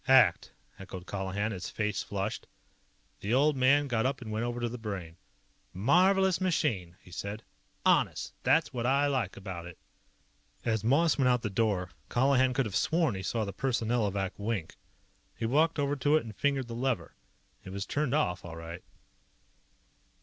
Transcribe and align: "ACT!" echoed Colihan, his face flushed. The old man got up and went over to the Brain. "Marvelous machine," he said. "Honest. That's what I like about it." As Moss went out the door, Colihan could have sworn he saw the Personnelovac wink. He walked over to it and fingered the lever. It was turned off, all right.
"ACT!" 0.07 0.51
echoed 0.79 1.05
Colihan, 1.05 1.51
his 1.51 1.69
face 1.69 2.01
flushed. 2.01 2.47
The 3.19 3.35
old 3.35 3.55
man 3.55 3.87
got 3.87 4.03
up 4.03 4.19
and 4.19 4.31
went 4.31 4.45
over 4.45 4.59
to 4.59 4.67
the 4.67 4.79
Brain. 4.79 5.15
"Marvelous 5.75 6.41
machine," 6.41 6.97
he 7.03 7.11
said. 7.11 7.43
"Honest. 7.85 8.33
That's 8.41 8.73
what 8.73 8.87
I 8.87 9.05
like 9.05 9.37
about 9.37 9.67
it." 9.67 9.77
As 10.65 10.83
Moss 10.83 11.19
went 11.19 11.27
out 11.29 11.43
the 11.43 11.51
door, 11.51 11.91
Colihan 12.09 12.55
could 12.55 12.65
have 12.65 12.75
sworn 12.75 13.13
he 13.13 13.21
saw 13.21 13.45
the 13.45 13.53
Personnelovac 13.53 14.31
wink. 14.39 14.75
He 15.37 15.45
walked 15.45 15.77
over 15.77 15.95
to 15.95 16.17
it 16.17 16.23
and 16.23 16.35
fingered 16.35 16.67
the 16.67 16.73
lever. 16.73 17.13
It 17.63 17.69
was 17.69 17.85
turned 17.85 18.15
off, 18.15 18.43
all 18.43 18.55
right. 18.55 18.83